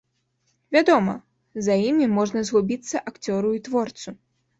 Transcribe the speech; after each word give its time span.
Вядома, 0.77 1.13
за 1.67 1.75
імі 1.89 2.07
можна 2.19 2.43
згубіцца 2.49 3.03
акцёру 3.13 3.53
і 3.59 3.61
творцу. 3.69 4.15